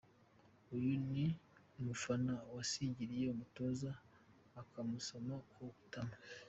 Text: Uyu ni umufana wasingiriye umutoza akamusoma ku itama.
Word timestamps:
Uyu 0.75 0.93
ni 1.11 1.25
umufana 1.79 2.33
wasingiriye 2.55 3.25
umutoza 3.29 3.89
akamusoma 4.61 5.35
ku 5.51 5.61
itama. 5.83 6.15